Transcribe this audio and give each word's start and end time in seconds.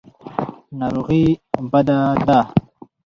ناروغي 0.79 1.21
بده 1.71 1.97
ده. 2.27 2.39